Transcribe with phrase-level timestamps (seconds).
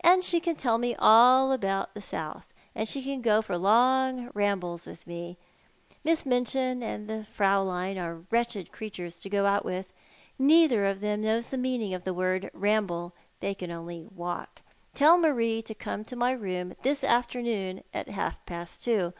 [0.00, 4.28] And slio can tell me all about the South; and she can go for long
[4.34, 5.38] rambles with me.
[6.04, 9.92] llis.s Miuchin and the Fraulein are wretched creatures to go out with.
[10.36, 13.14] Neither of them knows the meaning of the word ramble.
[13.40, 14.62] Tliey can only walk.
[14.94, 19.12] Tell Marie to corao to my room this afternoon at half past two.